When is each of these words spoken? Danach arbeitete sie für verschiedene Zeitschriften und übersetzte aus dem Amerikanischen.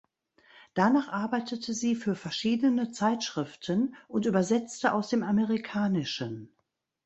Danach 0.73 1.09
arbeitete 1.09 1.75
sie 1.75 1.93
für 1.95 2.15
verschiedene 2.15 2.89
Zeitschriften 2.89 3.93
und 4.07 4.25
übersetzte 4.25 4.93
aus 4.93 5.09
dem 5.09 5.21
Amerikanischen. 5.21 6.51